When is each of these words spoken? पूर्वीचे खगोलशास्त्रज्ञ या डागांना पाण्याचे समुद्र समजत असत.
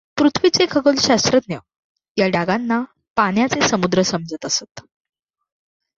पूर्वीचे 0.17 0.65
खगोलशास्त्रज्ञ 0.71 1.57
या 2.17 2.27
डागांना 2.27 2.81
पाण्याचे 3.17 3.67
समुद्र 3.67 4.01
समजत 4.01 4.45
असत. 4.45 4.81